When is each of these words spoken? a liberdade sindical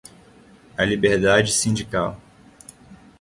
a 0.75 0.83
liberdade 0.83 1.51
sindical 1.51 2.19